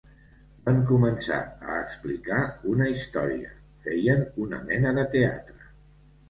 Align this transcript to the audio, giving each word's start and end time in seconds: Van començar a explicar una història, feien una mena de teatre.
Van 0.67 0.77
començar 0.91 1.37
a 1.73 1.75
explicar 1.81 2.39
una 2.71 2.87
història, 2.95 3.53
feien 3.85 4.25
una 4.47 4.63
mena 4.73 4.95
de 5.01 5.05
teatre. 5.19 5.71